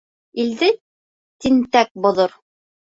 [0.43, 0.71] Илде
[1.45, 2.37] тинтәк боҙор.